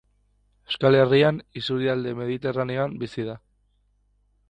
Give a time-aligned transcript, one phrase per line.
[0.71, 3.41] Euskal Herrian isurialde mediterraneoan bizi da.